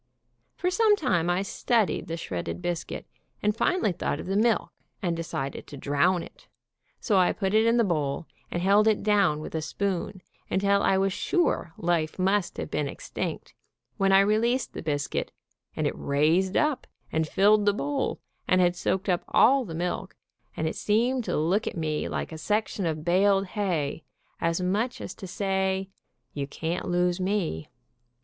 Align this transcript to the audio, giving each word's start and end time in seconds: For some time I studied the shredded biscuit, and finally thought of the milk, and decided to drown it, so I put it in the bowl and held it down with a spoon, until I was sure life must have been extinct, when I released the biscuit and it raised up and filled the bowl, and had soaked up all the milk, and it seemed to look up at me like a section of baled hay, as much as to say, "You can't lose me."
For 0.55 0.71
some 0.71 0.95
time 0.95 1.29
I 1.29 1.43
studied 1.43 2.07
the 2.07 2.17
shredded 2.17 2.59
biscuit, 2.59 3.05
and 3.43 3.55
finally 3.55 3.91
thought 3.91 4.19
of 4.19 4.25
the 4.25 4.35
milk, 4.35 4.71
and 4.99 5.15
decided 5.15 5.67
to 5.67 5.77
drown 5.77 6.23
it, 6.23 6.47
so 6.99 7.19
I 7.19 7.31
put 7.33 7.53
it 7.53 7.67
in 7.67 7.77
the 7.77 7.83
bowl 7.83 8.25
and 8.49 8.63
held 8.63 8.87
it 8.87 9.03
down 9.03 9.41
with 9.41 9.53
a 9.53 9.61
spoon, 9.61 10.23
until 10.49 10.81
I 10.81 10.97
was 10.97 11.13
sure 11.13 11.73
life 11.77 12.17
must 12.17 12.57
have 12.57 12.71
been 12.71 12.87
extinct, 12.87 13.53
when 13.97 14.11
I 14.11 14.21
released 14.21 14.73
the 14.73 14.81
biscuit 14.81 15.31
and 15.75 15.85
it 15.85 15.93
raised 15.95 16.57
up 16.57 16.87
and 17.11 17.27
filled 17.27 17.67
the 17.67 17.71
bowl, 17.73 18.19
and 18.47 18.59
had 18.59 18.75
soaked 18.75 19.07
up 19.07 19.23
all 19.27 19.65
the 19.65 19.75
milk, 19.75 20.15
and 20.57 20.67
it 20.67 20.75
seemed 20.75 21.25
to 21.25 21.37
look 21.37 21.67
up 21.67 21.73
at 21.73 21.77
me 21.77 22.09
like 22.09 22.31
a 22.31 22.39
section 22.39 22.87
of 22.87 23.05
baled 23.05 23.45
hay, 23.49 24.03
as 24.39 24.61
much 24.61 24.99
as 24.99 25.13
to 25.13 25.27
say, 25.27 25.89
"You 26.33 26.47
can't 26.47 26.87
lose 26.87 27.19
me." 27.19 27.69